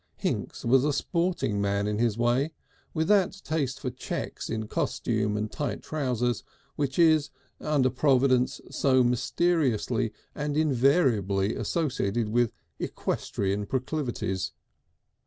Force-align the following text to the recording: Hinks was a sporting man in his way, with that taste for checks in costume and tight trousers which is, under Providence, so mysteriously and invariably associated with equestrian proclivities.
Hinks 0.17 0.65
was 0.65 0.83
a 0.83 0.93
sporting 0.93 1.61
man 1.61 1.85
in 1.85 1.99
his 1.99 2.17
way, 2.17 2.53
with 2.91 3.07
that 3.09 3.33
taste 3.43 3.79
for 3.79 3.91
checks 3.91 4.49
in 4.49 4.67
costume 4.67 5.37
and 5.37 5.51
tight 5.51 5.83
trousers 5.83 6.43
which 6.75 6.97
is, 6.97 7.29
under 7.59 7.91
Providence, 7.91 8.59
so 8.71 9.03
mysteriously 9.03 10.11
and 10.33 10.57
invariably 10.57 11.53
associated 11.55 12.29
with 12.29 12.51
equestrian 12.79 13.67
proclivities. 13.67 14.53